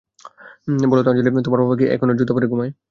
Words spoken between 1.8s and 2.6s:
এখনো জুতা পরে